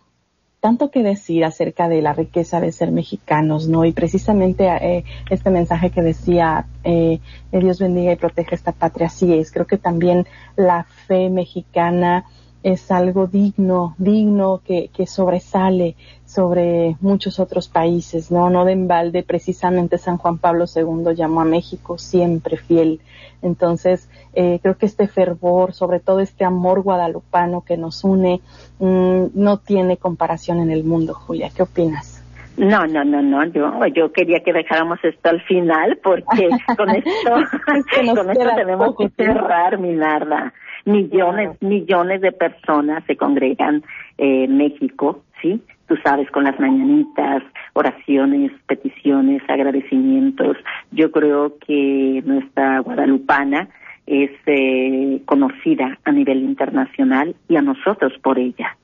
[0.60, 3.86] tanto que decir acerca de la riqueza de ser mexicanos, ¿no?
[3.86, 7.20] Y precisamente eh, este mensaje que decía, eh,
[7.54, 9.54] Dios bendiga y proteja esta patria, sí es.
[9.54, 12.26] Creo que también la fe mexicana
[12.64, 15.96] es algo digno, digno que, que sobresale
[16.26, 18.50] sobre muchos otros países, ¿no?
[18.50, 23.02] No de embalde, precisamente San Juan Pablo II llamó a México siempre fiel.
[23.42, 28.42] Entonces, eh, creo que este fervor, sobre todo este amor guadalupano que nos une,
[28.80, 31.50] mm, no tiene comparación en el mundo, Julia.
[31.54, 32.24] ¿Qué opinas?
[32.58, 33.44] No, no, no, no.
[33.46, 37.32] Yo, yo quería que dejáramos esto al final porque con esto,
[37.66, 40.54] con esto tenemos que cerrar, mi narda
[40.86, 43.84] millones, millones de personas se congregan
[44.18, 45.62] en México, ¿sí?
[45.88, 50.58] Tú sabes, con las mañanitas, oraciones, peticiones, agradecimientos.
[50.92, 53.70] Yo creo que nuestra guadalupana
[54.08, 58.78] es eh, conocida a nivel internacional y a nosotros por ella.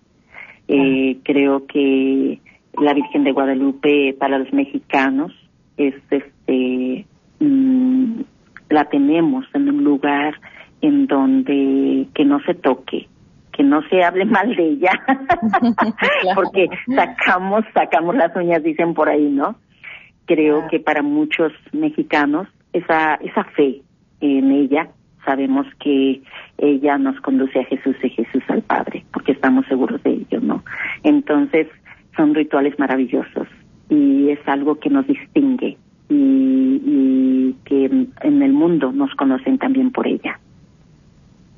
[0.67, 2.39] Eh, creo que
[2.77, 5.33] la Virgen de Guadalupe para los mexicanos
[5.77, 7.05] es este
[7.39, 8.21] mm,
[8.69, 10.39] la tenemos en un lugar
[10.82, 13.08] en donde que no se toque,
[13.52, 14.92] que no se hable mal de ella,
[16.36, 19.56] porque sacamos, sacamos las uñas, dicen por ahí, ¿no?
[20.26, 23.82] Creo que para muchos mexicanos esa, esa fe
[24.20, 24.90] en ella,
[25.26, 26.22] sabemos que
[26.58, 30.63] ella nos conduce a Jesús y Jesús al Padre, porque estamos seguros de ello, ¿no?
[31.04, 31.68] Entonces,
[32.16, 33.48] son rituales maravillosos
[33.90, 35.78] y es algo que nos distingue
[36.10, 40.40] y, y que en el mundo nos conocen también por ella.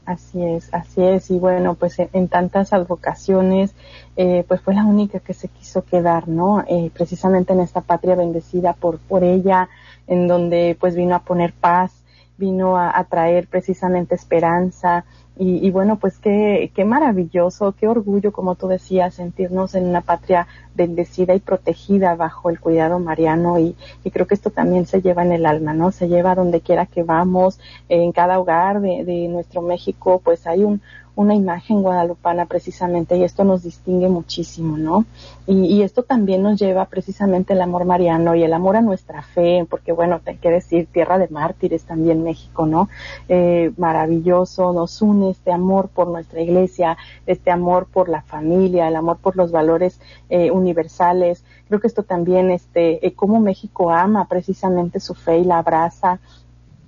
[0.09, 1.29] Así es, así es.
[1.29, 3.75] Y bueno, pues en, tantas advocaciones,
[4.15, 6.63] eh, pues fue la única que se quiso quedar, ¿no?
[6.67, 9.69] Eh, precisamente en esta patria bendecida por, por ella,
[10.07, 11.91] en donde pues vino a poner paz,
[12.39, 15.05] vino a traer precisamente esperanza,
[15.41, 20.47] y, bueno, pues qué, qué maravilloso, qué orgullo, como tú decías, sentirnos en una patria
[20.75, 23.73] bendecida y protegida bajo el cuidado mariano y,
[24.03, 25.93] y creo que esto también se lleva en el alma, ¿no?
[25.93, 30.65] Se lleva donde quiera que vamos, en cada hogar de, de nuestro México, pues hay
[30.65, 30.81] un,
[31.19, 35.03] una imagen guadalupana precisamente y esto nos distingue muchísimo, ¿no?
[35.47, 39.67] Y, esto también nos lleva precisamente el amor mariano y el amor a nuestra fe,
[39.69, 42.87] porque bueno, hay que decir, tierra de mártires también México, ¿no?
[43.27, 48.95] Eh, maravilloso, nos une este amor por nuestra iglesia, este amor por la familia, el
[48.95, 51.43] amor por los valores eh, universales.
[51.67, 56.21] Creo que esto también, este, eh, cómo México ama precisamente su fe y la abraza,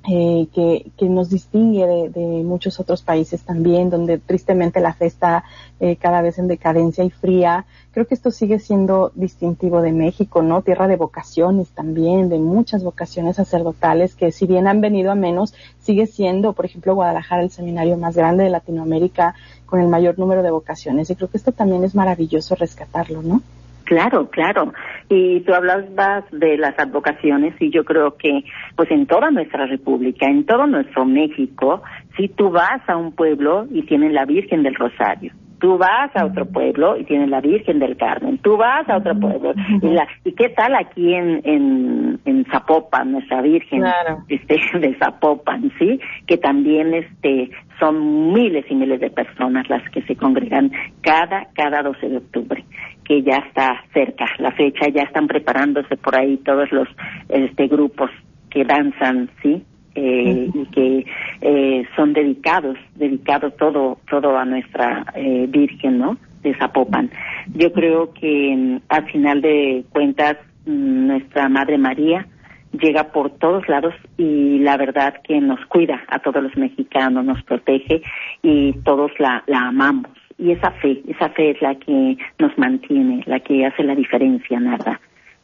[0.10, 5.06] eh, que, que, nos distingue de, de, muchos otros países también, donde tristemente la fe
[5.06, 5.44] está
[5.80, 7.66] eh, cada vez en decadencia y fría.
[7.92, 10.64] Creo que esto sigue siendo distintivo de México, ¿no?
[10.64, 15.54] Tierra de vocaciones también, de muchas vocaciones sacerdotales que si bien han venido a menos,
[15.82, 19.36] sigue siendo, por ejemplo, Guadalajara el seminario más grande de Latinoamérica
[19.68, 21.12] con el mayor número de vocaciones.
[21.12, 23.44] Y creo que esto también es maravilloso rescatarlo, ¿no?
[23.92, 24.72] Claro, claro.
[25.10, 28.46] Y tú hablabas de las advocaciones y yo creo que
[28.78, 31.84] pues en toda nuestra república, en todo nuestro México,
[32.16, 36.26] si tú vas a un pueblo y tienen la Virgen del Rosario, Tú vas a
[36.26, 38.40] otro pueblo y tienes la Virgen del Carmen.
[38.40, 43.12] Tú vas a otro pueblo y la y qué tal aquí en en, en Zapopan
[43.12, 43.84] nuestra Virgen
[44.28, 50.02] este de Zapopan, sí, que también este son miles y miles de personas las que
[50.02, 52.66] se congregan cada cada 12 de octubre
[53.12, 56.88] que ya está cerca la fecha, ya están preparándose por ahí todos los
[57.28, 58.10] este grupos
[58.50, 59.62] que danzan, sí,
[59.96, 61.06] eh, y que
[61.42, 66.18] eh, son dedicados, dedicados todo, todo a nuestra eh, Virgen, ¿no?
[66.42, 67.12] De Zapopan.
[67.54, 72.26] Yo creo que mm, al final de cuentas mm, nuestra Madre María
[72.72, 77.44] llega por todos lados y la verdad que nos cuida a todos los mexicanos, nos
[77.44, 78.04] protege
[78.42, 80.21] y todos la, la amamos.
[80.42, 84.60] Y esa fe, esa fe es la que nos mantiene, la que hace la diferencia,
[84.60, 85.00] nada.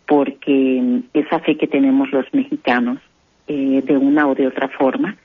[0.08, 2.98] Porque esa fe que tenemos los mexicanos
[3.48, 5.16] eh, de una o de otra forma.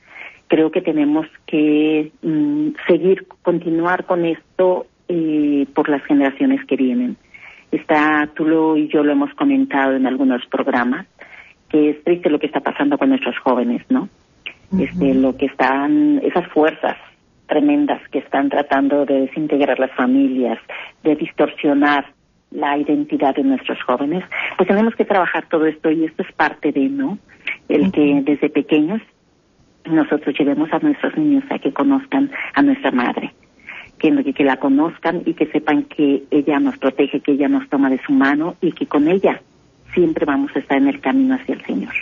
[0.46, 7.16] Creo que tenemos que mm, seguir, continuar con esto eh, por las generaciones que vienen.
[7.70, 11.06] Está, tú lo y yo lo hemos comentado en algunos programas,
[11.70, 14.10] que es triste lo que está pasando con nuestros jóvenes, ¿no?
[14.78, 16.96] Este, lo que están, esas fuerzas
[17.52, 20.58] tremendas que están tratando de desintegrar las familias,
[21.04, 22.06] de distorsionar
[22.50, 24.24] la identidad de nuestros jóvenes,
[24.56, 27.18] pues tenemos que trabajar todo esto y esto es parte de, ¿no?
[27.68, 29.02] el que desde pequeños
[29.84, 33.34] nosotros llevemos a nuestros niños a que conozcan a nuestra madre,
[33.98, 37.90] que, que la conozcan y que sepan que ella nos protege, que ella nos toma
[37.90, 39.42] de su mano y que con ella
[39.92, 41.92] siempre vamos a estar en el camino hacia el Señor.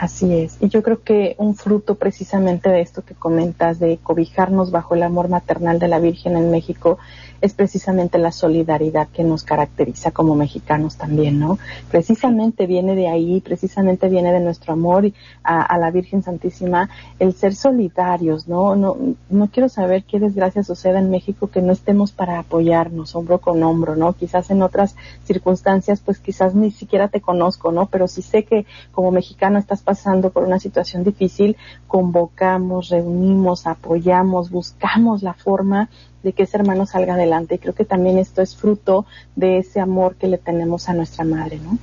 [0.00, 0.58] Así es.
[0.60, 5.02] Y yo creo que un fruto precisamente de esto que comentas, de cobijarnos bajo el
[5.02, 6.98] amor maternal de la Virgen en México,
[7.40, 11.58] es precisamente la solidaridad que nos caracteriza como mexicanos también, ¿no?
[11.90, 15.10] Precisamente viene de ahí, precisamente viene de nuestro amor
[15.44, 18.74] a, la Virgen Santísima, el ser solidarios, ¿no?
[18.74, 18.96] No,
[19.30, 23.62] no quiero saber qué desgracia suceda en México que no estemos para apoyarnos hombro con
[23.62, 24.12] hombro, ¿no?
[24.14, 27.86] Quizás en otras circunstancias, pues quizás ni siquiera te conozco, ¿no?
[27.86, 34.50] Pero si sé que como mexicano estás pasando por una situación difícil, convocamos, reunimos, apoyamos,
[34.50, 35.88] buscamos la forma
[36.22, 37.54] de que ese hermano salga adelante.
[37.54, 41.24] Y creo que también esto es fruto de ese amor que le tenemos a nuestra
[41.24, 41.78] madre, ¿no?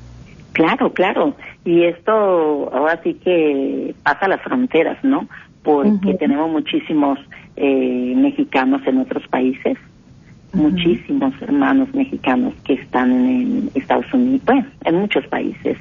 [0.52, 1.34] Claro, claro.
[1.64, 2.12] Y esto
[2.72, 5.28] ahora sí que pasa las fronteras, ¿no?
[5.64, 7.18] Porque tenemos muchísimos
[7.56, 9.80] eh, mexicanos en otros países
[10.56, 15.78] muchísimos hermanos mexicanos que están en Estados Unidos, bueno, en muchos países.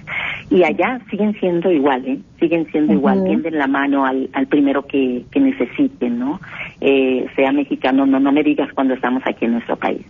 [0.50, 2.18] Y allá siguen siendo igual, ¿eh?
[2.38, 6.40] Siguen siendo igual, tienden la mano al, al primero que, que necesiten, ¿no?
[6.80, 10.04] Eh, sea mexicano, no, no me digas cuando estamos aquí en nuestro país.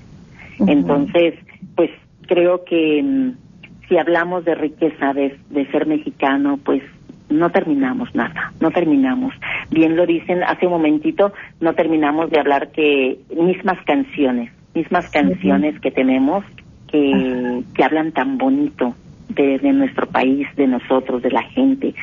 [0.66, 1.34] Entonces,
[1.74, 1.90] pues
[2.26, 6.82] creo que mm, si hablamos de riqueza de, de ser mexicano, pues
[7.28, 9.34] no terminamos nada, no terminamos.
[9.70, 15.78] Bien lo dicen hace un momentito, no terminamos de hablar que mismas canciones, mismas canciones
[15.80, 16.44] que tenemos
[16.88, 18.94] que, que hablan tan bonito
[19.28, 21.94] de, de, nuestro país, de nosotros, de la gente,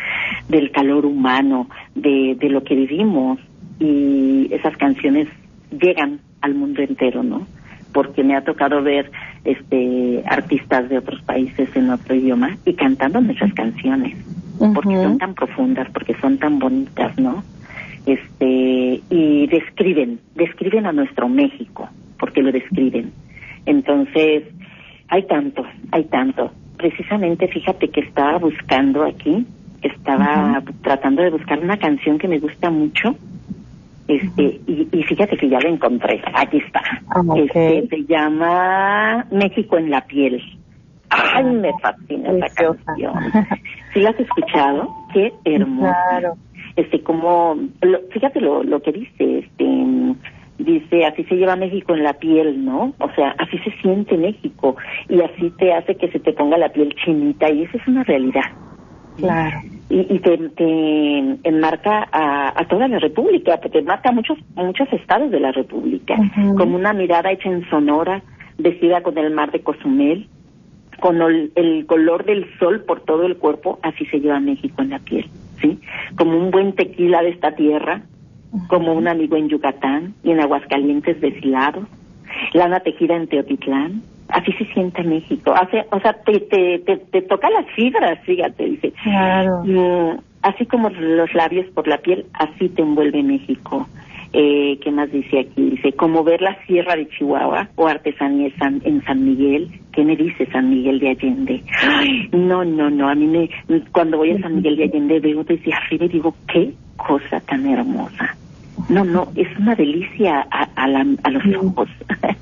[0.49, 3.39] del calor humano, de, de lo que vivimos
[3.79, 5.27] y esas canciones
[5.71, 7.47] llegan al mundo entero, ¿no?
[7.93, 9.12] Porque me ha tocado ver
[9.43, 14.15] este artistas de otros países en otro idioma y cantando nuestras canciones
[14.69, 17.43] porque son tan profundas, porque son tan bonitas, ¿no?
[18.06, 21.88] Este, y describen, describen a nuestro México,
[22.20, 23.12] porque lo describen.
[23.66, 24.44] Entonces,
[25.08, 26.52] hay tanto, hay tanto.
[26.78, 29.46] Precisamente, fíjate que estaba buscando aquí,
[29.84, 33.16] estaba tratando de buscar una canción que me gusta mucho,
[34.08, 39.90] este y, fíjate que ya la encontré aquí está ah, este, se llama México en
[39.92, 40.42] la piel
[41.12, 43.14] Ay, me fascina esa canción.
[43.94, 44.90] ¿Sí la has escuchado?
[45.14, 45.94] Qué hermoso.
[46.10, 46.38] Claro.
[46.75, 47.57] Este, como,
[48.12, 50.15] fíjate lo, lo que dice, este,
[50.57, 52.93] dice, así se lleva México en la piel, ¿no?
[52.99, 54.75] O sea, así se siente México
[55.10, 58.03] y así te hace que se te ponga la piel chinita y esa es una
[58.03, 58.45] realidad.
[59.17, 59.60] Claro.
[59.89, 64.91] Y, y te, te, enmarca a, a, toda la República, te enmarca a muchos, muchos
[64.93, 66.15] estados de la República,
[66.57, 68.23] como una mirada hecha en Sonora,
[68.57, 70.27] vestida con el mar de Cozumel,
[71.02, 75.00] con el, color del sol por todo el cuerpo, así se lleva México en la
[75.00, 75.26] piel,
[75.60, 75.80] ¿sí?
[76.16, 78.04] Como un buen tequila de esta tierra,
[78.68, 81.88] como un amigo en Yucatán y en Aguascalientes deshilado,
[82.54, 85.54] lana tejida en Teotitlán, así se siente México.
[85.56, 88.94] Hace, o sea, te, te, te, toca las fibras, fíjate, dice.
[89.04, 89.64] Claro.
[89.64, 93.88] Mm, así como los labios por la piel, así te envuelve México.
[94.34, 95.72] Eh, ¿Qué más dice aquí?
[95.72, 99.70] Dice, como ver la sierra de Chihuahua o artesanía en San Miguel.
[99.91, 101.62] ¿Qué me dice San Miguel de Allende?
[102.32, 103.10] no, no, no.
[103.10, 103.50] A mí me,
[103.91, 107.65] cuando voy a San Miguel de Allende veo desde arriba y digo, qué cosa tan
[107.65, 108.38] hermosa.
[108.89, 111.89] No, no, es una delicia a, a, los ojos.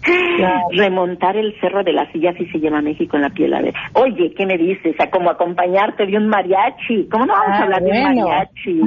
[0.71, 3.53] Remontar el cerro de la silla, así se llama México en la piel.
[3.53, 4.95] A ver, oye, ¿qué me dices?
[4.99, 7.07] A como acompañarte de un mariachi.
[7.11, 8.82] ¿Cómo no vamos a ah, hablar de un mariachi?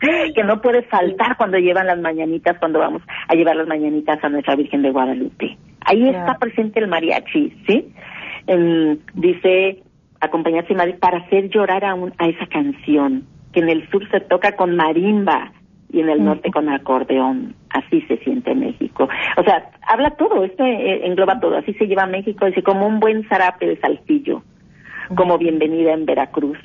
[0.34, 4.28] que no puede faltar cuando llevan las mañanitas, cuando vamos a llevar las mañanitas a
[4.28, 5.56] nuestra Virgen de Guadalupe.
[5.84, 7.92] Ahí está presente el mariachi, ¿sí?
[9.14, 9.82] dice
[10.20, 14.76] acompañarse para hacer llorar a, a esa canción que en el sur se toca con
[14.76, 15.52] marimba
[15.96, 17.54] y en el norte con acordeón.
[17.70, 19.08] Así se siente México.
[19.38, 21.56] O sea, habla todo, esto eh, engloba todo.
[21.56, 24.42] Así se lleva México, dice como un buen zarape de saltillo,
[25.14, 26.58] como bienvenida en Veracruz,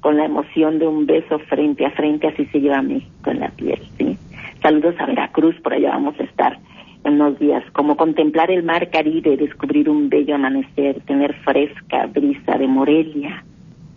[0.00, 3.50] con la emoción de un beso frente a frente, así se lleva México en la
[3.50, 4.16] piel, ¿sí?
[4.62, 6.58] Saludos a Veracruz, por allá vamos a estar
[7.04, 12.56] en unos días, como contemplar el mar Caribe, descubrir un bello amanecer, tener fresca brisa
[12.56, 13.44] de Morelia.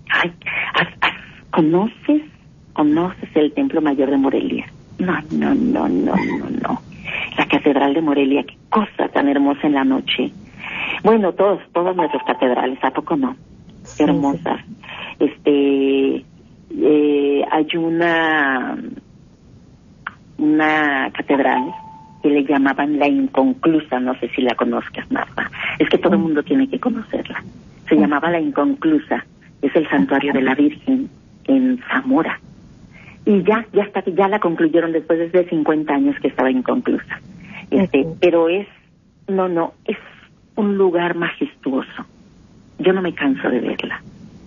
[0.10, 0.34] Ay,
[1.52, 2.24] ¿conoces
[2.76, 4.66] ¿Conoces el Templo Mayor de Morelia?
[5.00, 6.82] No, no, no, no, no, no.
[7.38, 10.30] La Catedral de Morelia, qué cosa tan hermosa en la noche.
[11.02, 13.38] Bueno, todos, todas nuestras catedrales, ¿a poco no?
[13.98, 14.60] Hermosas.
[15.20, 16.26] Este,
[16.82, 18.78] eh, hay una,
[20.38, 21.74] una catedral
[22.22, 25.50] que le llamaban la inconclusa, no sé si la conozcas, Marta.
[25.80, 27.42] Es que todo el mundo tiene que conocerla.
[27.88, 29.26] Se llamaba la inconclusa,
[29.62, 31.10] es el santuario de la Virgen
[31.48, 32.38] en Zamora
[33.26, 37.20] y ya, ya está, ya la concluyeron después de 50 años que estaba inconclusa.
[37.72, 38.68] Este, pero es,
[39.28, 39.98] no, no, es
[40.56, 42.06] un lugar majestuoso.
[42.78, 44.02] Yo no me canso de verla.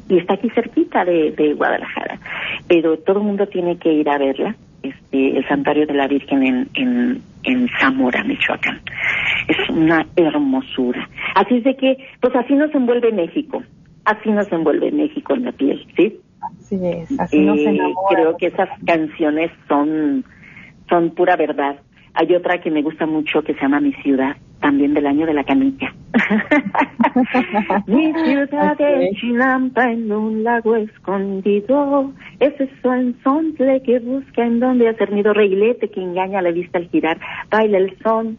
[0.08, 2.18] Y está aquí cerquita de, de Guadalajara.
[2.68, 4.54] Pero todo el mundo tiene que ir a verla.
[4.82, 8.80] Este, el santuario de la Virgen en, en, en Zamora, Michoacán.
[9.48, 11.08] Es una hermosura.
[11.34, 13.62] Así es de que, pues así nos envuelve México.
[14.04, 16.20] Así nos envuelve México en la piel, ¿sí?
[16.68, 17.94] Así es, así nos enamora.
[18.10, 20.22] Creo que esas canciones son,
[20.86, 21.76] son pura verdad.
[22.12, 25.32] Hay otra que me gusta mucho que se llama Mi Ciudad, también del año de
[25.32, 25.94] la canilla.
[27.86, 34.90] Mi ciudad de Chinampa en un lago escondido, ese son sontle que busca en donde
[34.90, 37.18] hacer nido reilete que engaña a la vista al girar,
[37.50, 38.36] baila el son.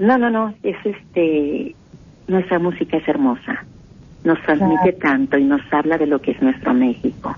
[0.00, 1.76] No, no, no, es este,
[2.26, 3.64] nuestra música es hermosa
[4.24, 7.34] nos transmite tanto y nos habla de lo que es nuestro México.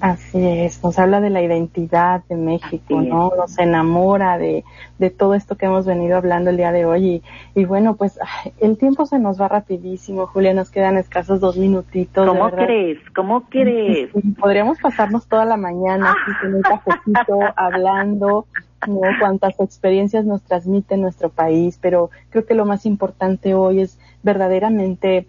[0.00, 3.32] Así es, nos habla de la identidad de México, ¿no?
[3.36, 4.64] Nos enamora de,
[4.98, 7.22] de todo esto que hemos venido hablando el día de hoy.
[7.56, 8.16] Y, bueno, pues
[8.60, 12.28] el tiempo se nos va rapidísimo, Julia, nos quedan escasos dos minutitos.
[12.28, 12.98] ¿Cómo crees?
[13.14, 14.10] ¿Cómo crees?
[14.38, 18.46] podríamos pasarnos toda la mañana aquí con un cafecito hablando,
[18.86, 19.00] ¿no?
[19.18, 25.26] Cuántas experiencias nos transmite nuestro país, pero creo que lo más importante hoy es verdaderamente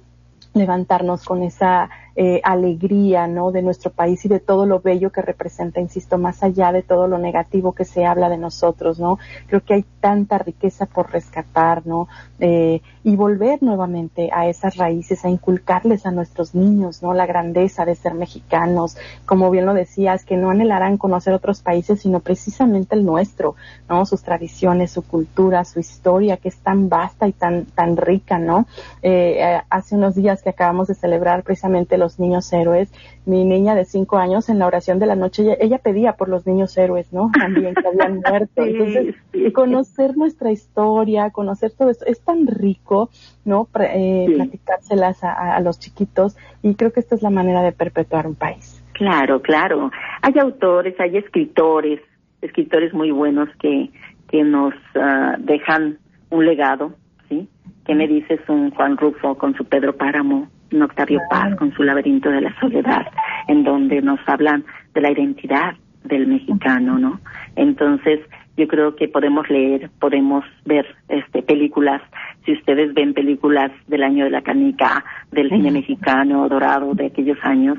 [0.53, 3.51] levantarnos con esa eh, alegría ¿no?
[3.51, 7.07] de nuestro país y de todo lo bello que representa, insisto, más allá de todo
[7.07, 9.19] lo negativo que se habla de nosotros, ¿no?
[9.47, 12.07] Creo que hay tanta riqueza por rescatar, ¿no?
[12.39, 17.13] Eh, y volver nuevamente a esas raíces, a inculcarles a nuestros niños, ¿no?
[17.13, 22.01] La grandeza de ser mexicanos, como bien lo decías, que no anhelarán conocer otros países,
[22.01, 23.55] sino precisamente el nuestro,
[23.87, 24.05] ¿no?
[24.05, 28.65] Sus tradiciones, su cultura, su historia, que es tan vasta y tan, tan rica, ¿no?
[29.01, 32.91] Eh, hace unos días que acabamos de celebrar precisamente los niños héroes.
[33.25, 36.47] Mi niña de cinco años en la oración de la noche, ella, pedía por los
[36.47, 37.29] niños héroes, ¿no?
[37.37, 38.63] También que habían muerto.
[38.63, 39.15] Entonces,
[39.53, 43.09] conocer nuestra historia, conocer todo esto, es tan rico,
[43.45, 43.67] ¿no?
[43.79, 48.25] Eh, platicárselas a, a los chiquitos y creo que esta es la manera de perpetuar
[48.25, 48.83] un país.
[48.93, 49.91] Claro, claro.
[50.21, 52.01] Hay autores, hay escritores,
[52.41, 53.91] escritores muy buenos que,
[54.29, 56.93] que nos ah, dejan un legado,
[57.29, 57.47] ¿sí?
[57.85, 60.49] ¿Qué me dices un Juan Rufo con su Pedro Páramo?
[60.71, 63.07] Un Octavio Paz con su laberinto de la soledad,
[63.47, 64.63] en donde nos hablan
[64.93, 67.19] de la identidad del mexicano, ¿no?
[67.55, 68.19] Entonces,
[68.57, 72.01] yo creo que podemos leer, podemos ver este películas,
[72.45, 77.37] si ustedes ven películas del año de la canica, del cine mexicano dorado de aquellos
[77.43, 77.77] años,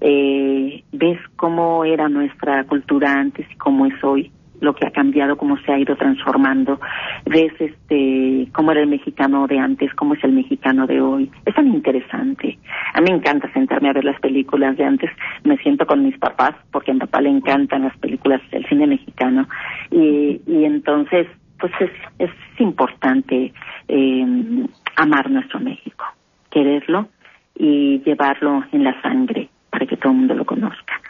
[0.00, 4.32] eh, ves cómo era nuestra cultura antes y cómo es hoy
[4.62, 6.80] lo que ha cambiado, cómo se ha ido transformando.
[7.26, 11.30] Ves este cómo era el mexicano de antes, cómo es el mexicano de hoy.
[11.44, 12.58] Es tan interesante.
[12.94, 15.10] A mí me encanta sentarme a ver las películas de antes.
[15.44, 18.86] Me siento con mis papás porque a mi papá le encantan las películas del cine
[18.86, 19.48] mexicano
[19.90, 21.26] y, y entonces
[21.58, 23.52] pues es, es importante
[23.88, 26.04] eh, amar nuestro México,
[26.50, 27.08] quererlo
[27.56, 31.00] y llevarlo en la sangre para que todo el mundo lo conozca.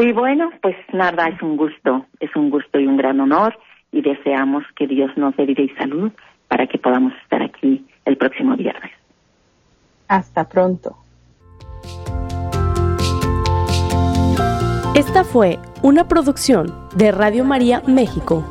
[0.00, 3.58] Y bueno, pues nada, es un gusto, es un gusto y un gran honor
[3.90, 6.12] y deseamos que Dios nos dé vida y salud
[6.46, 8.92] para que podamos estar aquí el próximo viernes.
[10.06, 10.96] Hasta pronto.
[14.94, 18.44] Esta fue una producción de Radio María México.